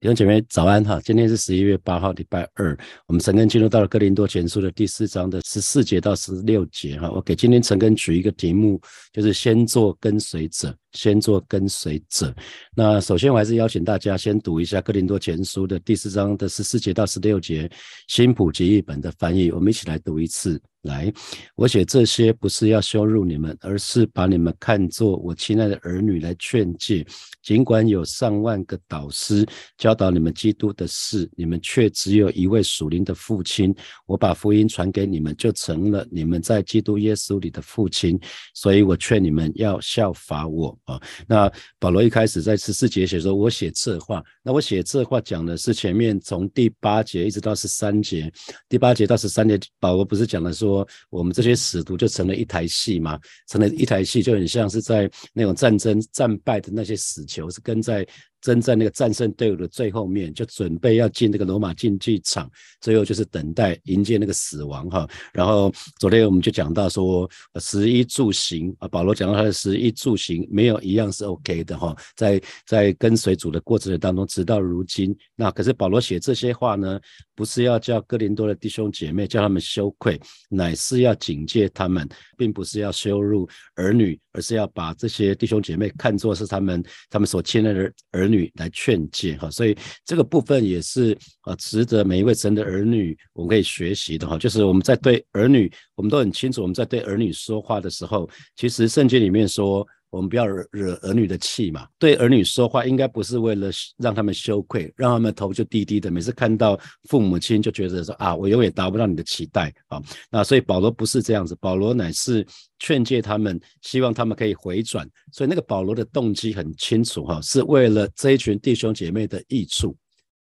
[0.00, 0.98] 弟兄姐妹早安哈！
[1.04, 2.74] 今天是十一月八号，礼拜二。
[3.06, 7.10] 我们陈根进入到了哥林多前书的第四章的十四节到十六节哈。
[7.10, 8.80] 我给今天陈根取一个题目，
[9.12, 12.34] 就是先做跟随者，先做跟随者。
[12.74, 17.70] 那首先我还是邀请大家先读一下哥林多前书的第四章的十四节到十六节，
[18.08, 20.58] 新普及译本的翻译，我们一起来读一次。
[20.82, 21.12] 来，
[21.56, 27.06] 我写这些不是要羞辱你们，而是把你们看作我亲爱的儿女来劝诫。
[27.42, 33.74] 尽管有上万个导师教导你们基督的事，你们却只有一位属灵的父亲。
[34.06, 38.18] 我把福音传给你们，就成了你们在基督耶稣里的父亲。
[38.54, 40.98] 所以我劝你们要效法我啊。
[41.28, 48.32] 那保罗一开始在十四节写说：“我写这话。”那我写这话讲的是前面从第八节一直到十三节，
[48.66, 50.69] 第八节到十三节，保罗不是讲了说。
[50.70, 58.06] 说我们这些使徒就成了一台戏嘛，成了一台戏，就很像是在那种战争战败的那些死囚，是跟在。
[58.40, 65.06] 争在那个战胜队伍的最后面，就准备要进那个罗马竞技场，最后就是等待迎接那个死亡哈。
[65.30, 67.28] 然后昨天我们就讲到说，
[67.60, 71.94] 食衣住行啊，保罗讲到他的食衣住行没有一样是 OK 的哈。
[72.16, 76.98] 在在跟随主的过程当中，直到如今，那可是保罗写这些话呢，
[77.40, 88.28] 不是要叫哥林多的弟兄姐妹叫他们羞愧，乃是要警戒他们，并不是要羞辱儿女，而是要把这些弟兄姐妹看作是他们他们所亲爱的儿。
[88.28, 89.74] 女来劝诫哈，所以
[90.04, 94.36] 这个部分也是啊，值得每一位神的儿女我们可以学习的哈。
[94.36, 99.88] 就是我们在对儿女，我们都很清楚，我们在对儿女说话的时候，其实圣经里面说。
[100.10, 101.86] 我们不要惹惹儿女的气嘛。
[101.98, 106.10] 对儿女说话，应该不是为了让他们羞愧，让他们头就低低的。
[106.10, 110.02] 每次看到父母亲就觉得说啊，我永远达不到你的期待啊。
[110.30, 112.46] 那所以保罗不是这样子，保罗乃是
[112.78, 115.08] 劝诫他们，希望他们可以回转。
[115.32, 119.96] 所以那个保罗的动机很清楚哈，是为了这一群弟兄姐妹的益处。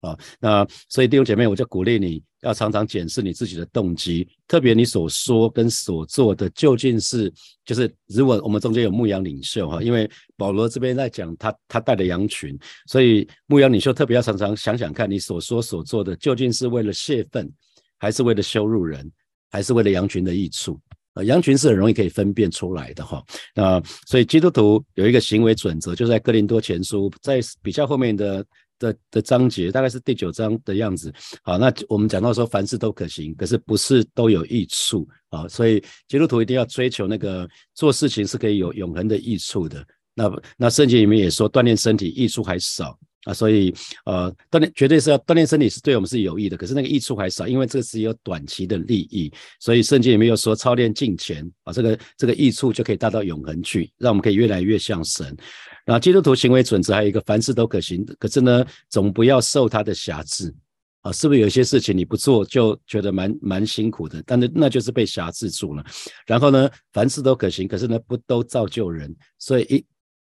[0.02, 7.34] 啊，那所以弟兄姐妹，我就鼓励你要常常检视你自己的动机，特别你所说跟所做的究竟是，
[7.66, 12.56] 就是如果我们中间有牧羊领袖哈，因为保罗这边在讲他他带的羊群，
[12.86, 17.52] 所以牧羊领袖特别要常常想想看你所说所做的究竟是为了泄愤，
[17.98, 19.12] 还是为了羞辱人，
[19.50, 20.80] 还是为了羊群的益处
[21.16, 21.24] 啊？
[21.24, 23.24] 羊群是很容易可以分辨出来的哈。
[23.56, 28.46] 那所以基督徒有一个行为准则，就是在哥林多前书在比较后面的。
[28.80, 31.14] 的的章节大概是第九章的样子。
[31.44, 35.48] 好，那我们讲到说凡事都可行，可是不是都有益处啊。
[35.48, 39.86] 所以基督徒一定要追求那个做事情是可以有永恒的益处的。
[40.14, 43.74] 那那圣经里面也说锻炼身体益处还少啊，所以
[44.06, 49.30] 呃锻炼绝对是要锻炼身体是对我们是有益的，可是那个益处还少，因为这个是有短期的利益。
[49.60, 55.36] 所以圣经里面又说操练敬虔啊，这个这个益处就可以达到永恒去，让我们可以越来越像神。
[55.86, 60.54] 然后基督徒行为准则还有一个，凡事都可行，可是呢，总不要受他的辖制
[61.02, 61.12] 啊！
[61.12, 64.22] 是不是有些事情你不做就觉得蛮蛮辛苦的？
[64.26, 65.86] 但是那就是被辖制住了。
[66.26, 69.86] 然后呢，凡事都可行，可是呢，不都造就人，所以一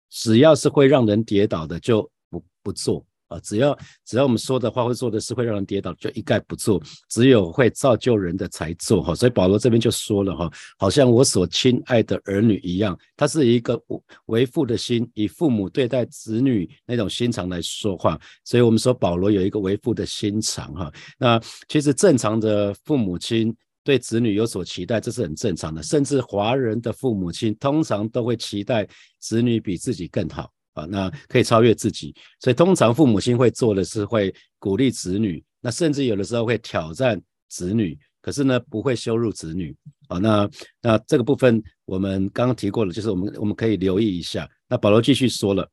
[0.09, 3.05] 只要是会让人跌倒的，就不不做。
[3.33, 6.81] 啊，只要只要我们说的话会做的事会让人跌倒，就一概不做。
[7.09, 9.15] 只有会造就人的才做哈。
[9.15, 13.81] 所以保罗这边就说了哈，好像我所亲爱的儿女一样，他是一个
[14.27, 18.19] 为父的心，以父母对待子女那种心肠来说话。
[18.45, 20.91] 所以我们说保罗有一个为父的心肠哈。
[21.17, 25.81] 那其实正常的父母亲对子女有所期待，这是很正常的。
[25.81, 28.87] 甚至华人的父母亲通常都会期待
[29.19, 30.51] 子女比自己更好。
[30.73, 39.75] 啊，那可以超越自己，所以通常父母亲会做的是会鼓励子女，那甚至有的时候会挑战子女，可是呢不会羞辱子女。
[40.07, 40.49] 啊，那
[40.81, 44.49] 那这个部分我们刚刚提过了，就是我们我们可以留意一下。
[44.67, 45.69] 那保罗继续说了，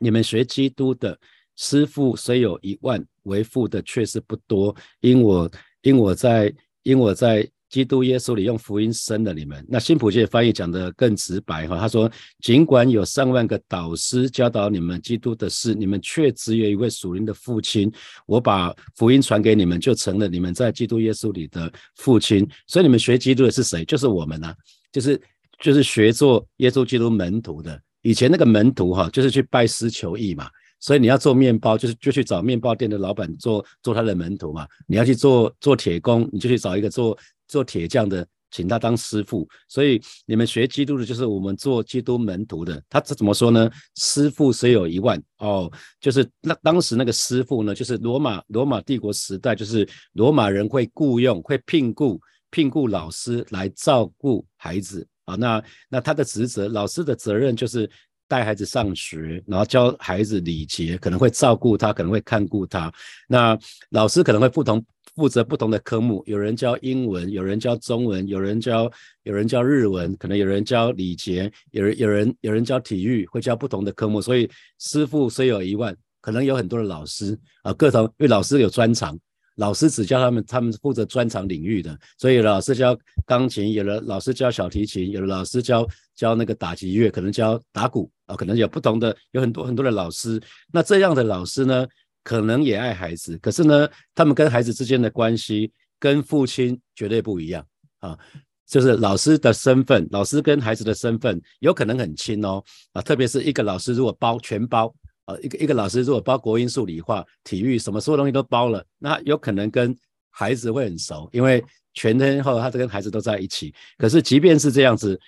[0.00, 1.18] 你们学基督的
[1.56, 5.50] 师傅虽有一万，为父的却是不多，因我
[5.82, 7.48] 因我在因我在。
[7.74, 9.66] 基督耶稣里用福音生了你们。
[9.68, 12.08] 那新普界翻译讲的更直白哈，他说：
[12.40, 17.92] 尽管有上万个导师教导你们基督的事，你们却只有一位属灵的父亲。
[18.26, 22.48] 我把福音传给你们，就成了你们在基督耶稣里的父亲。
[22.68, 23.84] 所以你们学基督的是谁？
[23.84, 24.54] 就是我们呐，
[24.92, 25.20] 就是
[25.58, 27.76] 就是学做耶稣基督门徒的。
[28.02, 30.48] 以前那个门徒哈，就是去拜师求艺嘛。
[30.78, 34.64] 所以你要做面包，就是就去找面包店的老板做做他的门徒嘛。
[34.86, 37.18] 你要去做做铁工，你就去找一个做。
[37.54, 39.48] 做铁匠的，请他当师傅。
[39.68, 42.82] 所以你们学基督的，就是我们做基督门徒的。
[42.90, 43.70] 他这怎么说呢？
[43.94, 45.70] 师傅虽有一万哦，
[46.00, 52.20] 就是那当时那个师傅呢，就是罗马罗马帝国时代，就是罗马人会雇佣、会聘雇、
[52.50, 55.36] 聘雇老师来照顾孩子啊。
[55.36, 57.88] 那那他的职责，老师的责任就是
[58.26, 62.92] 带孩子上学，然后教孩子礼节，可能会照顾他，可能会看顾他。
[63.28, 63.58] 那
[63.90, 64.84] 老师可能会不同
[65.14, 68.90] 负责不同的科目，有人教英文，有人教中文，有人教
[69.22, 74.20] 有人教日文，可能有人教礼节，有人有人有人教体育，会教不同的科目。
[74.20, 79.18] 所以师傅虽有一万，可能有很多的老师啊，各种因为老师有专长。
[79.56, 90.40] 老师只教他们，他们负责专长领域的，所以老师教钢琴，有的老师教小提琴，有的老师教教那个打击乐，可能教打鼓啊，可能有不同的，有很多很多的老师。
[90.72, 91.86] 那这样的老师呢，
[92.22, 97.66] 可能也爱孩子，可是呢，他们跟孩子之间的关系跟父亲绝对不一样
[98.00, 98.18] 啊，
[98.66, 102.62] 就是老师的身份，老师跟孩子的身份有可能很亲哦
[102.92, 104.94] 啊，特别是一个老师如果包全包。
[105.26, 109.96] 啊，一个一个老师如果包国英数理化体育什么所有东西都包了，那有可能跟
[110.28, 111.64] 孩子会很熟，因为
[111.94, 113.74] 全天候他都跟孩子都在一起。
[113.96, 115.18] 可是即便是这样子，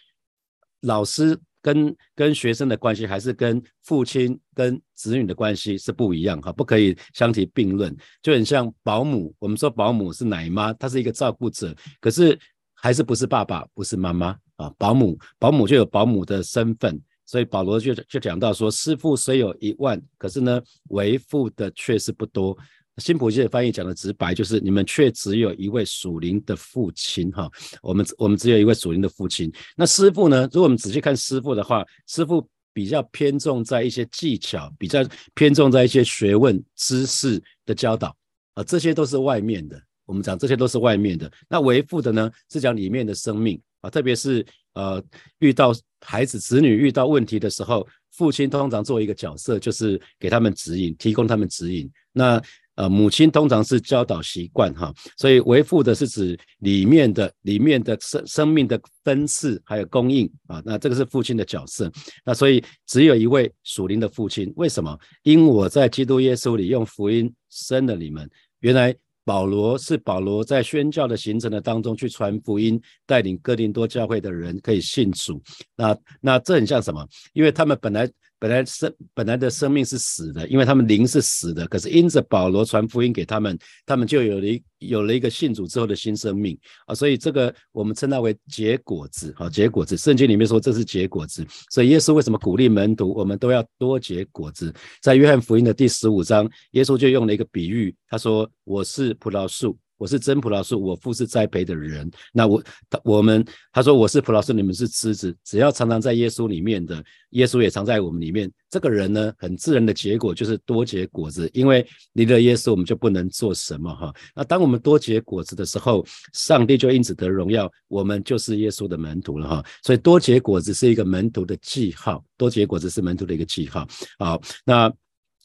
[0.81, 7.95] 老师跟跟学生的关系还是跟父亲跟子女的关系是不一样哈，不可以相提并论。
[8.23, 12.39] 就很像保姆，我们说保姆是奶妈，她是一个照顾者，可是
[12.75, 14.73] 还是不是爸爸，不是妈妈啊。
[14.79, 17.01] 保姆保姆就有保姆的身份。
[17.29, 22.57] 所以保罗就就讲到说，师傅虽有一万，可是呢，为父的却是不多。
[22.99, 27.51] 新普世的翻译讲的直白，就是你们却只有一位属灵的父亲哈。
[27.83, 29.53] 我们我们只有一位属灵的父亲。
[29.77, 30.43] 那师傅呢？
[30.53, 35.05] 如果我们仔细看师傅的话，师傅比较偏重在一些技巧，比较
[35.35, 38.17] 偏重在一些学问知识的教导
[38.55, 39.81] 啊，这些都是外面的。
[40.05, 41.31] 我们讲这些都是外面的。
[41.49, 44.45] 那为父的呢，是讲里面的生命啊，特别是。
[44.77, 45.03] 呃，
[45.39, 51.91] 遇到孩子、子女遇到问题的时候，父亲通常做一个角色，就是给他们指引，提供他们指引。
[52.13, 52.39] 那
[52.77, 60.63] 呃，母亲通常是教导习惯哈，所以为父的是指里面的、里面的生生命的分次还有供应啊。
[60.65, 61.91] 那这个是父亲的角色。
[62.25, 64.97] 那所以只有一位属灵的父亲，为什么？
[65.25, 68.31] 因我在基督耶稣里用福音生了你们。
[68.61, 68.95] 原来。
[69.27, 75.43] 保罗是保罗在宣教的行程的当中去传福音，带领哥林多教会的人可以信主。
[75.75, 77.05] 那那这很像什么？
[77.33, 78.09] 因为他们本来。
[78.39, 81.67] 本来生本来的生命是死的，因为他们灵是死的。
[81.69, 84.47] 可是因着保罗传福音给他们，他们就有了
[84.79, 86.95] 有了一个信主之后的新生命啊！
[86.95, 89.97] 所以这个我们称它为结果子，好结果子。
[89.97, 94.73] 圣经里面说这是结果子，所以耶稣为什么鼓励门徒，我们都要多结果子？
[95.01, 102.11] 在约翰福音的第十五章，耶稣就用了一个比喻，他说：“我是葡萄树。”我是真普老师，我父是栽培的人。
[102.33, 105.37] 那我他我们他说我是普老师，你们是枝子。
[105.45, 108.51] 只要常常在耶稣里面的，耶稣也常在我们里面。
[108.69, 114.13] 这个人呢，很自然的结果就是多结果子，因为离了耶稣，我们就不能做什么哈。
[114.35, 119.65] 那当我们多结果子的时候，上帝就因此得荣耀，我们就是耶稣的门徒了哈。
[119.83, 123.87] 所以多结果子是一个门徒的记号，多结果子是门徒的一个记号。
[124.19, 124.93] 好，那。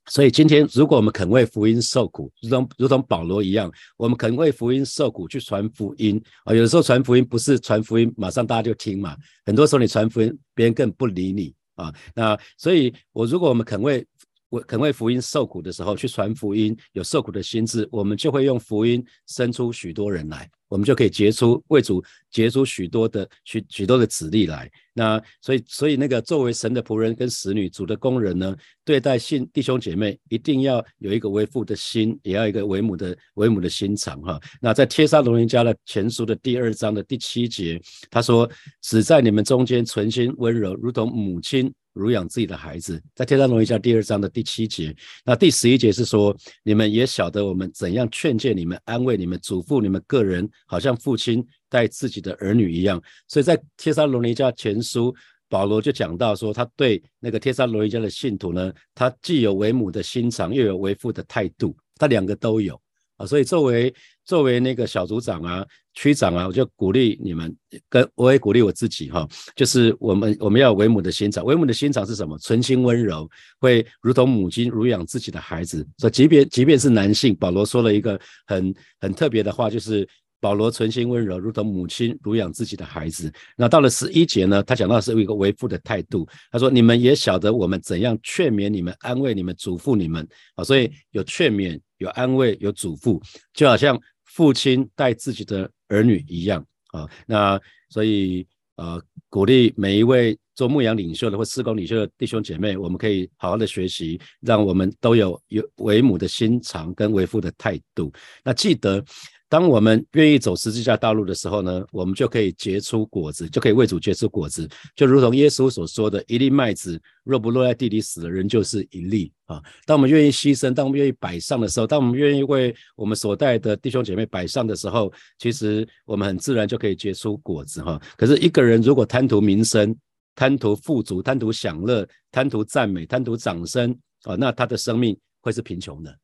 [0.08, 6.54] 所以今天，如果我们肯为福音受苦，如同如同保罗一样，我们肯为福音受苦去传福音啊。
[6.54, 9.16] 有的时候传福音不是传福音，马上大家就听嘛。
[9.46, 11.94] 很多时候你传福音，别人更不理你啊。
[12.16, 14.06] 那所以，我如果我们肯为
[14.52, 20.50] 我肯为福音受苦的时候去传福音，有受苦的心智，我们就会用福音生出许多人来。
[20.68, 24.70] 我们就可以结出为主结出许多的许许多的子粒来。
[24.94, 34.40] 那所以所以那个作为神的仆人跟使女主的工人呢，对待信弟兄姐妹一定要有一个为父的心，也要一个为母的为母的心肠哈。
[34.62, 38.50] 那在帖撒罗尼迦的前书的第二章的第七节，他说
[38.82, 44.96] ：“只在你们中间存心温柔，如同母亲乳养自己的孩子。”在帖撒罗尼迦第二章的第七节。
[45.26, 55.14] 那第十一节是说：“你们也晓得我们怎样劝诫你们、安慰你们、嘱咐你们个人。”好像父亲带自己的儿女一样，所以在帖撒罗尼迦前书，
[55.50, 62.80] 保罗就讲到说，他对那个帖撒罗尼迦的信徒呢，他既有为母的心肠，又有为父的态度，他两个都有
[63.22, 63.26] 啊。
[63.26, 63.94] 所以作为
[64.26, 67.56] 作为那个小组长啊、区长啊，我就鼓励你们，
[67.90, 72.38] 跟我也鼓励我自己哈，就是我们我们要为母的心肠，为母的心肠是什么？
[72.40, 75.88] 纯心温柔，会如同母亲乳养自己的孩子。
[75.98, 80.08] 所以即便即便是男性，保罗说了一个很很特别的话，就是。
[80.44, 83.32] 保罗存心温柔，如同母亲乳养自己的孩子。
[83.56, 84.64] 那到了十一节呢？
[84.64, 86.28] 他讲到是一个为父的态度。
[86.52, 93.22] 他说：“你们也晓得我们怎样劝勉你们、安慰你们、嘱咐你们啊。”所以有劝勉、有安慰、有嘱咐，
[93.54, 97.08] 就好像父亲带自己的儿女一样啊。
[97.26, 108.12] 那所以呃，鼓励每一位做牧羊领袖的或施工领袖的弟兄姐妹，我们可以好好的学习，让我们都有有为母的心肠跟为父的态度。
[108.44, 109.04] 那记得。
[109.52, 114.66] 当我们愿意走十字架道路的时候呢，我们就可以结出果子，就可以为主结出果子，
[114.96, 128.02] 就如同耶稣所说的：“一粒麦子若不落在地里死了，人就是一粒。”啊，当我们愿意牺牲，当我们愿意摆上的时候，当我们愿意为我们所带的弟兄姐妹摆上的时候，其实我们很自然就可以结出果子哈。
[128.16, 129.94] 可是一个人如果贪图名声、
[130.34, 133.94] 贪图富足、贪图享乐、贪图赞美、贪图掌声
[134.24, 136.18] 啊，那他的生命会是贫穷的。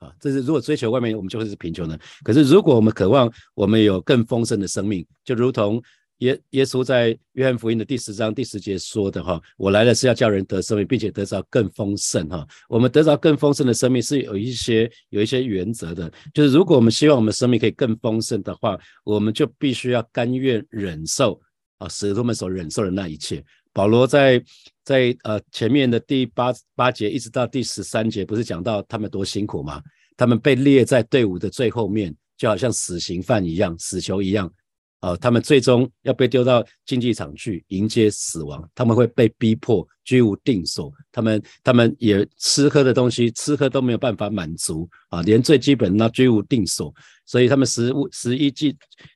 [0.00, 1.98] 啊，这是如果追求外面，我们就会是贫穷的。
[2.24, 5.80] 可是如果我们渴望我们有更丰盛的生命，就如同
[6.18, 12.46] 耶耶稣在约翰福音的第十章第十节说的哈，我来了是要叫人得生命，并且得着更丰盛哈。
[12.68, 21.38] 我们得着更丰盛的生命是有一些有一些原则的，就是如果我们希望我们生命可以更丰盛的话，我们就必须要甘愿忍受
[21.76, 23.44] 啊，使徒们所忍受的那一切。
[23.72, 24.42] 保罗在
[24.84, 29.82] 在呃前面的第八八节一直到第十三节，不是讲到他们多辛苦吗？
[30.16, 34.52] 他们被列在队伍的最后面，就好像死刑犯一样、死囚一样。
[35.00, 48.66] 呃，他们最终要被丢到竞技场去迎接死亡，他们会被逼迫居无定所，他们他们也吃喝的东西吃喝都没有办法满足啊，连最基本那居无定所，所以他们食物食衣住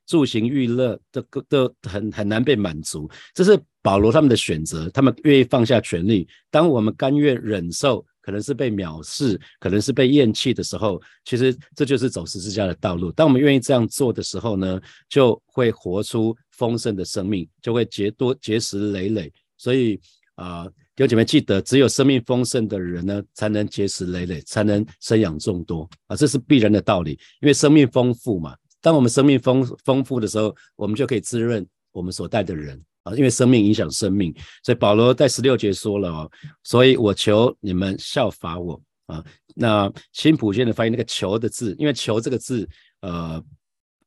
[0.06, 8.04] 住行娱乐都都很很难被满足，这是保罗他们的选择，他们愿意放下权利，当我们甘愿忍受。
[8.25, 13.12] 可能是被藐视，可能是被厌弃的时候，其实这就是走十字架的道路。
[13.12, 19.31] 当我们愿意这样做的时候呢，就会活出丰盛的生命，就会结多结实累累。
[19.59, 20.00] 所以
[20.37, 20.64] 啊，
[20.97, 27.11] 弟兄姐妹记得，只有生命丰盛的人呢，才能结实累累，才能生养众多啊，这是必然的道理。
[27.43, 32.83] 因为生命丰富嘛，当我们生命丰丰富的时候，我们就可以滋润我们所带的人。
[33.04, 34.34] 啊，因为生命影响生命，
[34.64, 36.30] 所以保罗在十六节说了哦，
[36.64, 39.25] 所以我求你们效法我啊。
[39.54, 42.68] 那新普线的翻译那个“求”的字，因为“求”这个字，
[43.00, 43.40] 呃，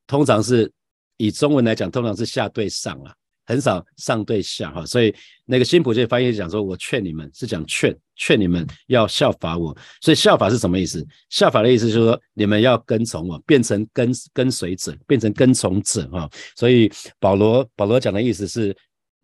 [0.06, 0.70] 通常是
[1.16, 3.13] 以中文来讲，通常是下对上啊。
[3.50, 11.01] 很少上对下哈，所以那个新普界翻译讲说，我劝你们是讲劝劝你们要效法我，所以效法是什么意思？
[11.30, 16.30] 效法的意思就是说，你们要跟从我，变成跟跟随者，变成跟从者哈。
[16.58, 18.75] 所以保罗保罗讲的意思是，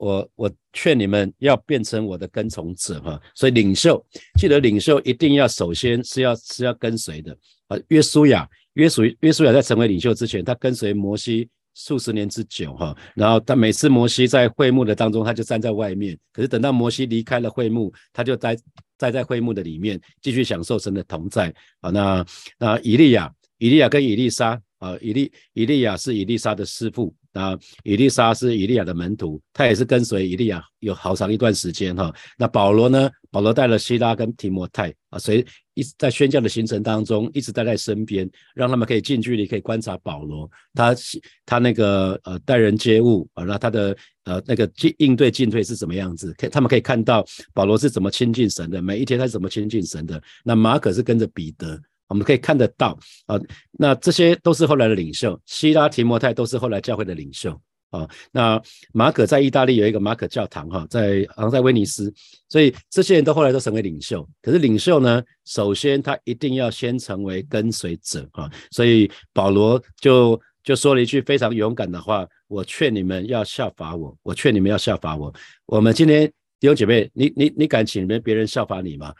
[0.03, 3.19] 我我劝你们要变成我的跟从者哈。
[3.33, 4.03] 所以领袖
[4.39, 7.35] 记得领袖一定要首先是要是要跟随的
[7.67, 7.77] 啊。
[7.87, 11.49] 约书亚约书约书亚在成为领袖之前，他跟随摩西。
[11.75, 16.15] 数十年之久，哈，然后他每次摩西在会幕的当中，他就站在外面。
[16.31, 18.55] 可是等到摩西离开了会幕，他就待
[18.95, 21.51] 待在会幕的里面，继续享受神的同在。
[21.81, 22.23] 啊，那
[22.59, 27.11] 那以利亚，以利亚跟以利沙，啊，以利以利亚是以利沙的师傅。
[27.33, 32.13] 啊，以利沙是以利亚的门徒，他也是跟随以利亚有好长一段时间哈。
[32.37, 33.09] 那保罗呢？
[33.31, 40.95] 保罗带了希拉跟提摩太啊，所以一直在宣教的行程当中，一直待在身边，让他们可以近距离可以观察保罗，他
[41.43, 46.31] 他那个呃待人接物啊，那他的呃那个进应对进退是怎么样子？
[46.37, 47.25] 可他们可以看到
[47.55, 50.21] 保罗是怎么亲近神的，每一天他是怎么亲近神的。
[50.43, 51.81] 那马可是跟着彼得。
[52.13, 53.39] 我们可以看得到啊，
[53.71, 58.07] 那这些都是后来的领袖，希拉提摩太都是后来教会的领袖啊。
[58.31, 58.61] 那
[58.93, 62.13] 马可在意大利有一个马可教堂哈，在好像在威尼斯，
[62.49, 64.29] 所以这些人都后来都成为领袖。
[64.43, 68.47] 可是领袖呢，首先他一定要先成为跟随者啊。
[68.69, 75.33] 所以保罗就就说了一句非常勇敢的话：我劝你们要效法我，我劝你们要效法我。
[75.65, 79.11] 我们今天弟兄姐妹，你你你敢请别别人效法你吗？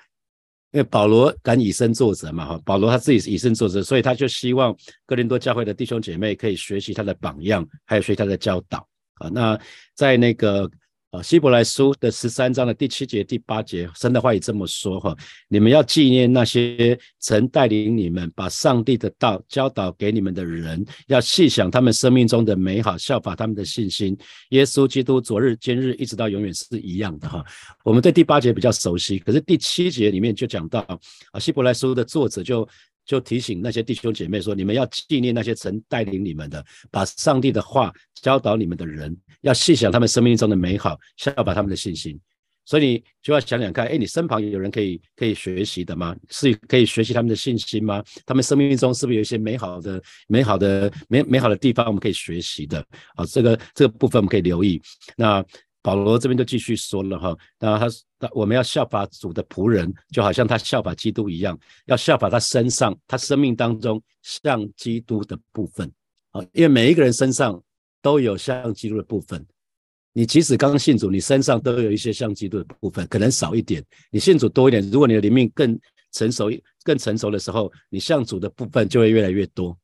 [0.73, 4.75] 因为保罗敢以身作则嘛，哈，保罗他自己是以身作则，所以他就希望
[5.05, 9.29] 哥林多教会的弟兄姐妹可以学习他的榜样，还有学习他的教导啊。
[9.29, 9.57] 那
[9.95, 10.69] 在那个。
[11.13, 15.15] 啊，希伯来书的十三章的第七节、第八节，神的话也这么说哈：
[15.47, 24.17] 你们要纪念那些曾带领你们把上帝的道教导给你们的人，要细想他们生命中的美好，效法他们的信心。
[24.49, 27.45] 耶稣基督昨日、今日一直到永远是一样的哈。
[27.83, 30.79] 我们对第八节比较熟悉，可是第七节里面就讲到
[31.31, 32.67] 啊，希伯来书的作者就。
[33.05, 42.19] 就提醒那些弟兄姐妹说：你们要纪念那些曾带领你们的，把上帝的话教导你们的人，要细想他们生命中的美好，效法他们的信心。
[42.65, 46.15] 所以你就要想想看，哎，你身旁有人可以可以学习的吗？
[46.29, 48.03] 是可以学习他们的信心吗？
[48.25, 52.79] 他们生命中是不是有一些美好的、美好的、美美好的地方我们可以学习的？
[53.15, 54.81] 啊，这个这个部分我们可以留意。
[55.17, 55.43] 那。
[55.85, 57.95] 保罗这边就继续说了哈，那他他
[58.33, 65.91] 我们要效法主的仆人，就好像他效法基督一样，要效法他身上他生命当中像基督的部分
[66.31, 67.61] 啊，因为每一个人身上
[68.01, 69.45] 都有像基督的部分。
[70.15, 74.87] 你即使刚信主，你身上都有一些像基督的部分，可能少一点，你信主多一点。
[74.91, 75.79] 如果你的灵命更
[76.11, 76.51] 成熟、
[76.83, 79.75] 更成熟的时候，你像主的部分就会越来越多。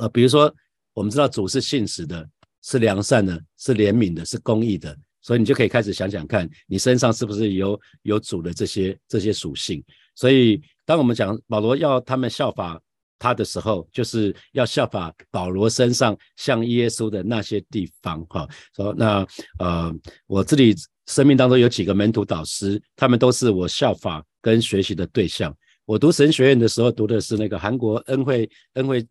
[0.00, 0.50] 呃，比如说
[0.94, 2.26] 我们知道主是信实的，
[2.62, 4.96] 是良善的，是怜悯的，是公义的，
[5.28, 9.84] 所以你就可以开始想想看，你身上是不是有有主的这些这些属性。
[10.14, 12.80] 所以当我们讲保罗要他们效法。
[13.20, 18.48] 他的时候，就是要效法保罗身上像耶稣的那些地方，哈。
[18.76, 19.26] 说那
[19.58, 19.92] 呃，
[20.28, 20.72] 我这里
[21.06, 25.52] 生命当中有几个门徒导师，他们都是我效法跟学习的对象。
[25.84, 29.04] 我读神学院的时候，读的是那个韩国恩惠恩惠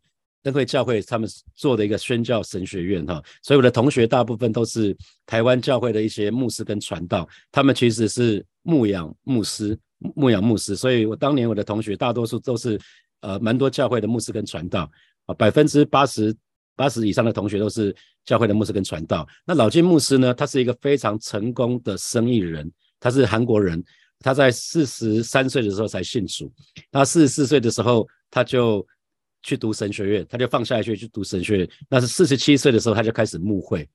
[0.47, 3.23] 恩惠教会他们做的一个宣教神学院，哈。
[3.43, 9.77] 所以我的同学大部分都是台湾教会的一些牧师跟传道，他们其实是牧养牧师，
[10.15, 10.75] 牧养牧师。
[10.75, 12.79] 所以我当年我的同学大多数都是。
[13.21, 14.87] 呃，蛮多教会的牧师跟传道
[15.25, 16.33] 啊，百分之八十
[16.75, 17.93] 八十以上的同学都是
[18.25, 19.27] 教会的牧师跟传道。
[19.43, 23.83] 那老金牧师呢，他是一个非常成功的生意人，他是韩国人，
[24.19, 26.53] 他在四十三岁的时候才信主。
[26.91, 28.85] 他四十四岁的时候，他就
[29.43, 31.69] 去读神学院，他就放下一切去读神学院。
[31.89, 33.87] 那是四十七岁的时候，他就开始牧会。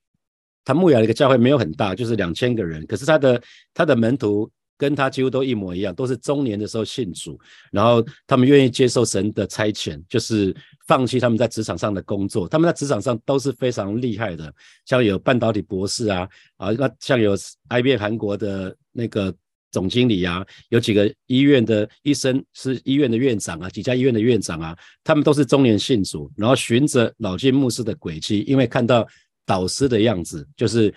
[0.65, 2.87] 他牧养了一个教会，没有很大，就是两千个人。
[2.87, 3.43] 可是他的
[3.75, 4.51] 他的门徒。
[4.79, 7.39] 跟他几乎都一模一样，都是中年的时候信主，
[7.71, 10.53] 然后他们愿意接受神的差遣，就是
[10.89, 12.49] 放弃他们在职场上的工作。
[12.49, 14.53] 他们在职场上都是非常厉害的，
[14.85, 17.37] 像有半导体博士啊，啊，那像有
[17.69, 19.33] IBM 韩国的那个
[19.73, 29.05] 总经理啊，有几个医院的医生是医院的院长啊，几家医院的院长啊，他们都是中年信主，然后循着老金牧师的轨迹，因为看到
[29.45, 30.95] 导师的样子，就是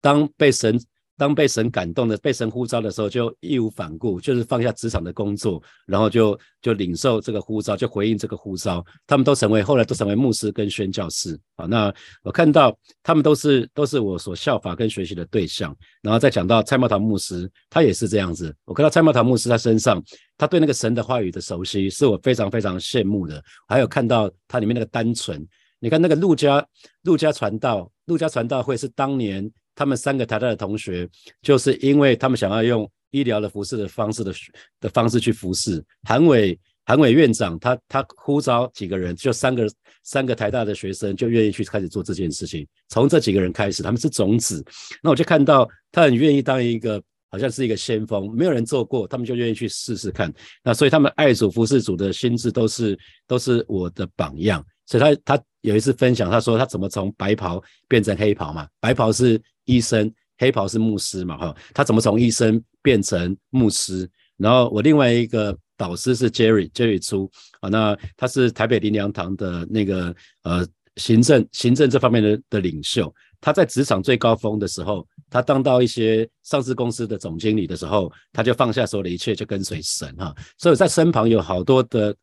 [0.00, 0.76] 当被神。
[1.18, 8.82] 当被神感动的、被神呼召的时候，就义无反顾，就是放下职场的工作，然后就就领受这个呼召，就回应这个呼召。
[9.04, 11.66] 他们都成为后来都成为牧师跟宣教士好。
[11.66, 15.76] 那我看到他们都是都是我所效法跟学习的对象。
[16.02, 18.54] 然后再讲到蔡茂堂牧师，他也是这样子。
[18.64, 20.00] 我看到蔡茂堂牧师他身上，
[20.36, 23.42] 他对那个神的话语的熟悉，是我非常非常羡慕的。
[23.66, 25.44] 还有看到他里面那个单纯，
[25.80, 26.64] 你看那个陆家
[27.02, 29.50] 陆家传道，陆家传道会是当年。
[29.78, 31.08] 他们三个台大的同学，
[31.40, 34.34] 就是因为他们想要用医疗的服饰的方式的
[34.80, 39.68] 的方式去服侍韩伟韩伟院长，他他呼召几个人，就三个
[40.02, 42.66] 三个台大的学生就愿意去开始做这件事情。
[42.88, 44.64] 从这几个人开始，他们是种子。
[45.00, 47.00] 那我就看到他很愿意当一个
[47.30, 50.32] 好像是一个先锋，没有人做过，他们就愿意去试试看。
[50.64, 52.98] 那所以他们爱主服侍主的心智都是
[53.28, 54.64] 都是我的榜样。
[54.86, 58.66] 所以他他有一次分享，他说他怎么从白袍变成黑袍嘛？
[58.80, 61.36] 白袍是医生，黑袍是牧师嘛？
[61.36, 64.08] 哈，他怎么从医生变成牧师？
[64.38, 73.14] 然后我另外一个导师是 Jerry，Jerry 出啊，那他是台北林良堂的那个呃行政行政这方面的的领袖。
[73.40, 80.34] 他在职场最高峰的时候，他当到一些上市公司的总经理的时候，他就放下所有的一切，就跟随神哈。
[80.56, 82.16] 所以在身旁有好多的。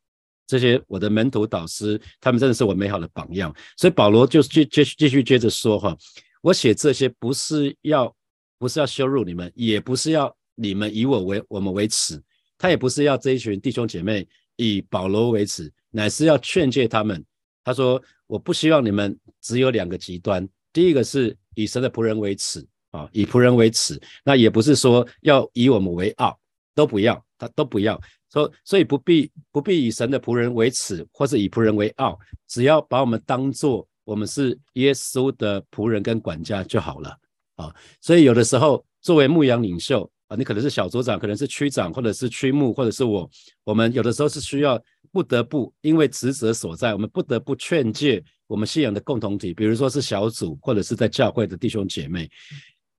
[0.47, 3.51] 这些我的门徒导师，他们真的是我美好的榜样。
[3.77, 5.97] 所以保罗就继继继续接着说哈，
[6.45, 8.15] 我写这些不是要
[8.59, 12.21] 不是要羞辱你们，也不是要你们以我为我们为耻，
[12.55, 17.25] 他也不是要这一群弟兄姐妹以保罗为耻，乃是要劝诫他们。
[17.63, 26.39] 他说我不希望你们只有两个极端，第一个是以神的仆人为耻啊，以仆人为耻，那也不是说要以我们为傲，
[26.75, 27.99] 都不要，他都不要。
[28.31, 37.17] 说，所以不必不必以神的仆人为耻，或是以仆人为傲，只要把我们当做我们是耶稣的仆人跟管家就好了
[37.57, 37.75] 啊。
[37.99, 43.29] 所以有的时候，作为牧羊领袖啊，你可能是小组长，可能是区长，或者是区牧，或者是我，
[43.65, 52.29] 我们有的时候是需要不得不因为职责所在，我们不得不劝诫我们信仰的共同体，比如说是小组或者是在教会的弟兄姐妹，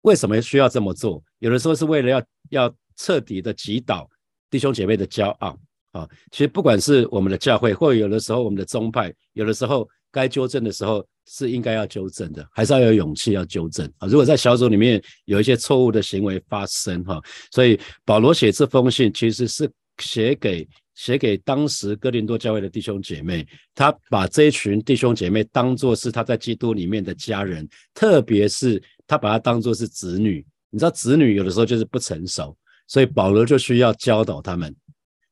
[0.03, 1.23] 为什么需要这么做？
[1.39, 4.09] 有的时候是为了要要彻底的击倒。
[4.49, 5.59] 弟兄姐妹的骄傲
[5.91, 14.09] 啊，其实不管是我们的教会，或者有的时候我们的宗派，有的时候该纠正的时候是应该要纠正的，还是要有勇气要纠正啊。
[14.09, 30.45] 如果在小组里面有一些错误的行为发生哈，所以保罗写这封信其实是写给写给当时哥林多教会的弟兄姐妹，他把这一群弟兄姐妹当作是他在基督里面的家人，特别是他把他当作是子女。
[30.71, 32.57] 你知道子女有的时候就是不成熟。
[32.89, 34.73] 所以保罗就需要教导他们。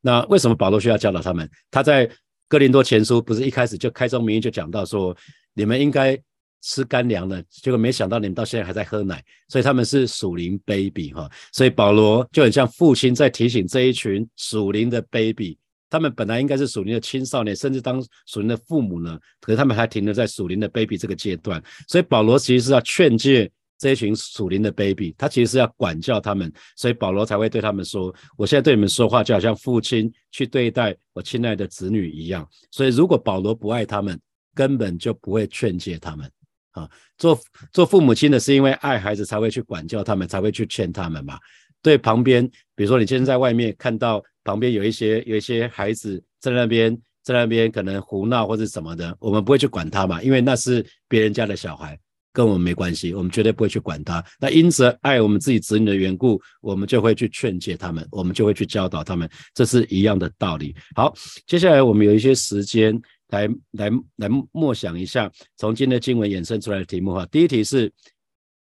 [0.00, 1.48] 那为什么保罗需要教导他们？
[1.70, 2.10] 他在
[2.54, 5.12] 哥林多前书不是一开始就开宗明义就讲到说，
[5.54, 6.16] 你们应该
[6.62, 11.28] 吃干粮的，结果没想到你们到现在还在喝奶，所以他们是属灵 baby 哈。
[11.52, 15.58] 所以保罗就很像父亲在提醒这一群属灵的 baby，
[15.90, 21.60] 他们本来应该是属灵的青少年，甚至当属灵的父母呢，可是他们还停留在属灵的 baby 这个阶段。
[21.88, 23.50] 所以保罗其实是要劝诫。
[23.78, 34.18] 这一群属灵的 baby，他其实是要管教他们，所以保罗才会对他们说：“我现在对你们说话，就好像父亲去对待我亲爱的子女一样。”所以，如果保罗不爱他们，
[34.54, 36.30] 根本就不会劝诫他们
[36.70, 36.88] 啊。
[37.18, 37.38] 做
[37.72, 41.38] 做父母亲的是因为爱孩子才会去管教他们，才会去劝他们嘛。
[41.82, 51.98] 对旁边，比如说你今天在外面看到旁边有一些有一些孩子在那边在那边可能胡闹或者什么的，我们不会去管他嘛，因为那是别人家的小孩。
[52.34, 54.22] 跟我们没关系，我们绝对不会去管他。
[54.40, 60.74] 那因此爱我们自己子女的缘故，我们就会去劝诫他们，我们就会去教导他们，这是一样的道理。
[60.96, 61.14] 好，
[61.46, 67.24] 接下来我们有一些时间来来来默想一下，从今天的经文衍生出来的题目哈。
[67.30, 67.90] 第一题是，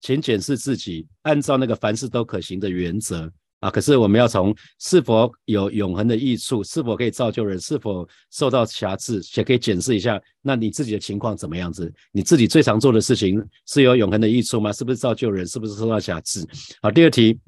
[0.02, 3.32] 请检视自己，按照那个凡事都可行的原则。
[3.62, 3.70] 啊！
[3.70, 11.92] 可是我们要从是否有永恒的益处，是否可以造就人，是否受到瑕疵，也可以检视一下，那你自己的情况怎么样子？
[12.12, 14.74] 你自己最常做的事情是有永恒的益处吗？
[14.74, 15.46] 是不是造就人？
[15.46, 16.46] 是不是受到瑕疵？
[16.82, 17.40] 好，第二题，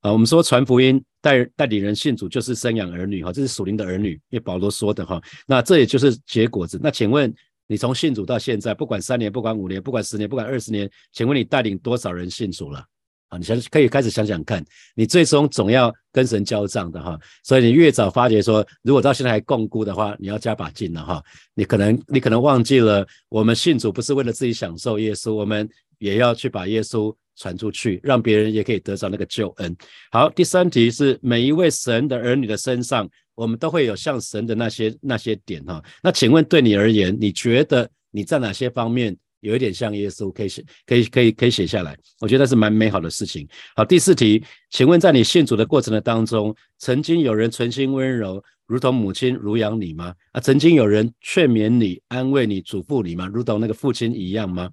[0.00, 6.78] 啊，我们说传福音带带领人信主就是生养儿女，哈，这是属灵的儿女，因为保罗说的哈，那这也就是结果子。
[6.82, 7.32] 那请问
[7.68, 12.84] 你从信主到现在，不管三年，不管五年，不管十年，不管二十年，请问你带领多少人信主了？
[13.32, 14.62] 啊，你想可以开始想想看，
[14.94, 21.22] 你最终总要跟神交账的哈，所以你越早发觉说，如果到现在还共辜的话，你要加把劲了哈。
[21.54, 25.66] 你可能你可能忘记了，我们信主不是为了自己享受耶稣，我们
[25.98, 29.74] 也要去把耶稣传出去，让别人也可以得到那个救恩。
[30.10, 35.82] 好，第三题是每一位神的儿女的身上，我们都会有像神的那些那些点哈。
[36.02, 39.16] 那请问对你而言，你觉得你在哪些方面？
[39.42, 41.98] 有一点像耶稣，可以写，可以，可以，可以写下来。
[42.20, 43.46] 我觉得是蛮美好的事情。
[43.76, 50.14] 好，第四题，请问在你信主的过程的当中，曾经有人存心温柔，如同母亲乳养你吗？
[50.30, 53.28] 啊，曾经有人劝勉你、安慰你、嘱咐你吗？
[53.32, 54.70] 如同那个父亲一样吗？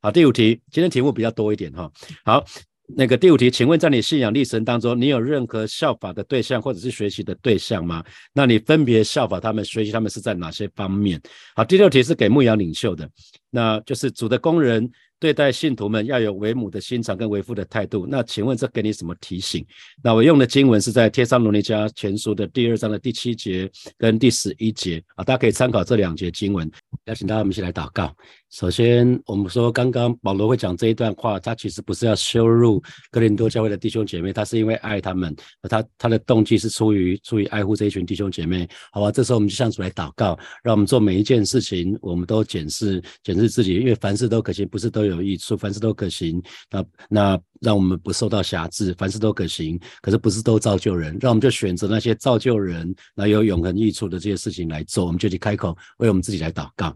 [0.00, 1.90] 好，第五题，今天题目比较多一点哈。
[2.24, 2.44] 好。
[2.88, 8.04] 那个第五题，请问在你信仰历程当中，你有任何效法的对象或者是学习的对象吗？
[8.32, 11.20] 那你分别效法他们、学习他们是在哪些方面？
[11.54, 13.08] 好，第六题是给牧羊领袖的，
[13.50, 14.90] 那就是主的工人。
[15.18, 18.06] 对待信徒们要有为母的心肠跟为父的态度。
[18.06, 19.64] 那请问这给你什么提醒？
[20.02, 26.70] 那我用的经文是在《贴上罗尼迦全书》的第二章的第七节跟第十一节啊，大家可以参考这两节经文。
[27.06, 28.14] 邀请大家我们一起来祷告。
[28.50, 38.68] 首先，我们说刚刚保罗会讲这一段话，他其实不是要羞辱哥林多教会的弟兄姐妹，他是因为爱他们，他他的动机是出于出于爱护这一群弟兄姐妹。
[38.92, 45.06] 好吧，这时候我们就向主来祷告，让我们做每一件事情，我们都检视检视自己，因为凡事都可行，不是都。
[45.06, 46.40] 有有益处，凡事都可行。
[46.70, 49.80] 那那让我们不受到辖制，凡事都可行。
[50.00, 55.06] 可是不是都造就人，让我们就选择那些造就人、那有永恒益处的这些事情来做。
[55.06, 56.94] 我们就去开口为我们自己来祷告。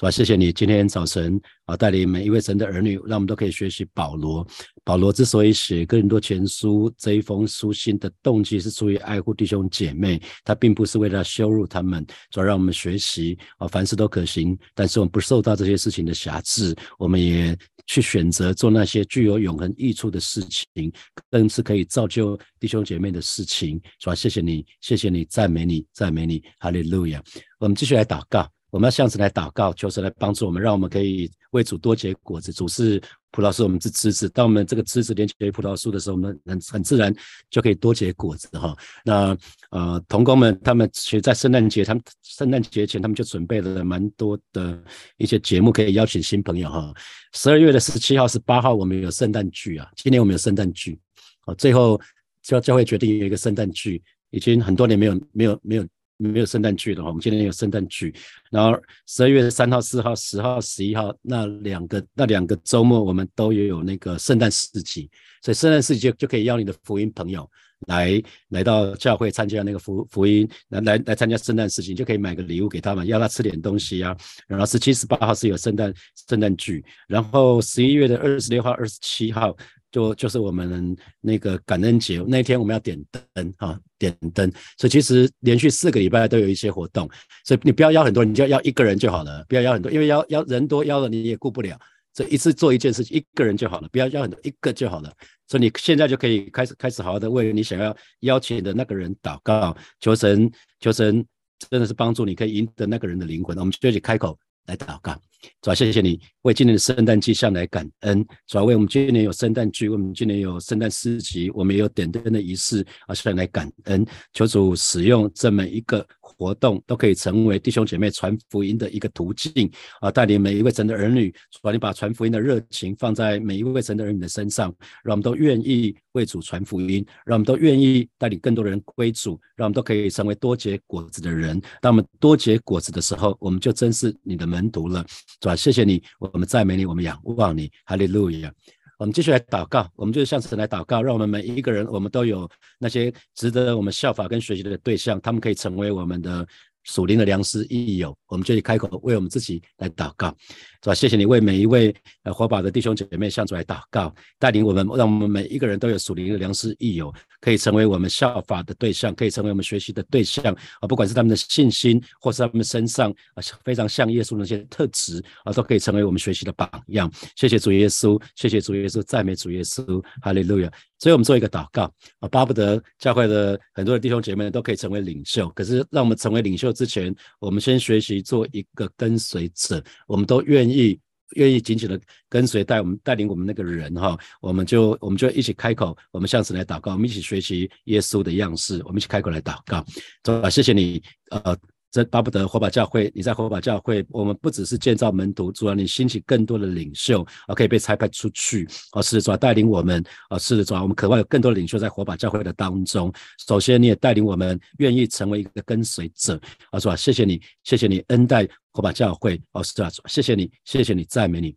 [0.00, 0.10] 是吧？
[0.10, 4.46] 谢谢你今天早晨啊，带领每一位神的儿女，让我们都可以学习保罗。
[4.82, 14.58] 保罗之所以写哥林多前书这一封书信的动机是出于爱护弟兄姐妹，他并不是为了羞辱他们，主要让我们学习啊，凡事都可行。
[14.74, 17.54] 但是我们不受到这些事情的辖制，我们也
[17.86, 20.90] 去选择做那些具有永恒益处的事情，
[21.30, 23.78] 更是可以造就弟兄姐妹的事情。
[23.98, 24.14] 是吧？
[24.14, 27.22] 谢谢你，谢谢你，赞美你，赞美你，哈利路亚。
[27.58, 28.50] 我们继续来祷告。
[28.70, 32.52] 我们要向神来祷告，求神来帮助我们，让我们可以为主多结果子。
[32.52, 33.00] 主是
[33.32, 34.28] 葡萄树，我们是枝子。
[34.28, 37.14] 当我们这个枝子连接葡萄树的时候，我们很很自然
[37.50, 38.76] 就可以多结果子哈。
[39.04, 39.36] 那
[39.70, 44.80] 呃，童工们他们其实，在圣诞节，他们圣诞节前他们就准备了蛮多的
[45.16, 46.92] 一些节目，可以邀请新朋友哈。
[47.32, 49.88] 十二月的十七号、十八号，我们有圣诞剧啊。
[49.96, 50.98] 今年我们有圣诞剧，
[51.46, 52.00] 哦，最后
[52.42, 55.84] 教教会决定有一个圣诞剧，已经很多年没有没有没有。
[56.20, 58.14] 没有圣诞剧的话，我们今天有圣诞剧。
[58.50, 65.10] 然后十二月三号、四号、十号、十一号那两个那两个周末，我们都有那个圣诞市集，
[65.42, 67.48] 所以圣诞市集就可以邀你的福音朋友
[67.86, 74.14] 来来到教会参加那个福福音，来来来参加圣诞市集，就可以买个礼物给他们，邀他吃点东西啊。
[74.46, 75.92] 然后十七、十八号是有圣诞
[76.28, 79.56] 圣诞剧，然后十一月的二十六号、二十七号。
[79.90, 84.50] 就就是我们那个感恩节那天，我们要点灯哈，点灯。
[84.78, 87.08] 所以其实连续四个礼拜都有一些活动，
[87.44, 91.78] 所以你不要邀很多，你就要一个人就好了，不要邀很多，因为邀邀人多邀了你也顾不了。
[92.12, 95.12] 所以一次做一件事情，一个人就好了，不要邀很多，一个就好了。
[95.46, 100.50] 所以你现在就可以开始开始好好的为你想要邀请的那个人祷告，求神
[100.80, 101.24] 求神
[101.70, 103.56] 真的是帮助你可以赢得那个人的灵魂。
[103.58, 105.16] 我们就一起开口来祷告。
[105.62, 114.04] 主要谢谢你为今年的圣诞季向来感恩，主要为我们今年有圣诞剧，为我们今年有圣诞诗集，我们也有点灯的仪式啊，向来感恩。
[114.32, 120.10] 求主使用这么一个活动都可以成为弟兄姐妹传福音的一个途径啊！
[120.10, 124.74] 带领每一位神的儿女，把你把传福音的热情放在每一位神的儿女的身上，
[125.04, 131.60] 让我们都愿意为主传福音，让我们都愿意带领更多的人归主，让我们都可以成为多结果子的人。
[131.82, 135.04] 当我们多结果子的时候，我们就真是你的门徒了，
[135.38, 135.54] 主啊？
[135.54, 138.52] 谢谢你，我们赞美你，我们仰望你，哈利路亚。
[138.98, 146.46] 我们继续来祷告，我们就是向神来祷告，让我们每一个人，我们都有那些值得我们效法跟学习的对象，他们可以成为我们的。
[146.84, 150.34] 属灵的良师益友，我们就以开口为我们自己来祷告，
[150.82, 150.94] 是吧？
[150.94, 160.88] 谢谢你为每一位呃活宝的弟兄姐妹向主来祷告，带领我们，让我们每一个人都有属灵的良师益友，可以成为我们效法的对象，可以成为我们学习的对象啊！
[160.88, 167.10] 不管是他们的信心，或是他们身上啊非常像耶稣那些特质啊，都可以成为我们学习的榜样。
[167.36, 170.70] 谢谢主耶稣，谢谢主耶稣，赞美主耶稣，哈利路亚。
[171.00, 175.48] 所以，我们做一个祷告啊，巴不得教会的很多的弟兄姐妹都可以成为领袖。
[175.48, 179.82] 可是，让我们成为领袖之前，我们先学习做一个跟随者。
[180.06, 181.00] 我们都愿意
[181.36, 189.82] 愿意紧紧的跟随带我们带领我们那个人哈，我们就我们就一起开口，我们向神来祷告，我们一起学习耶稣的样式，我们一起开口来祷告。
[190.22, 191.56] 主啊，谢谢你，呃。
[191.90, 203.12] 这巴不得火把教会，你在火把教会，我们不只是建造门徒，主要，你兴起更多的领袖啊，可以被差派出去啊，是主要带领我们啊，是主要，我们渴望有更多的领袖在火把教会的当中。
[203.46, 206.94] 首先，你也带领我们，愿意成为一个跟随者啊，是吧？
[206.94, 208.48] 谢谢你，谢谢你恩待。
[208.72, 211.54] 火把教会哦，是啊，谢谢你，谢谢你，赞美你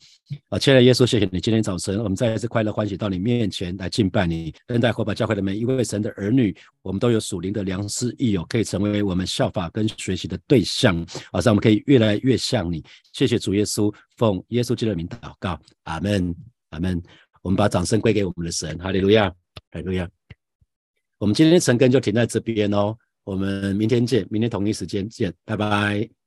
[0.49, 10.99] 啊，亲爱的耶稣，谢谢你，今天早晨我们再一次快乐欢喜到你面前来敬拜你，恩待火把教会的每一位神的儿女，我们都有属灵的良师益友，可以成为我们效法跟学习的对象
[11.31, 12.83] 啊，让我们可以越来越像你。
[13.11, 16.35] 谢谢主耶稣，奉耶稣基督的名祷告，阿门，
[16.69, 17.01] 阿门。
[17.41, 19.29] 我们把掌声归给我们的神，哈利路亚，
[19.69, 20.09] 哈利路亚。
[21.19, 26.22] 我们今天晨更就停在这边哦，我们明天见，明天同一时间见，拜拜。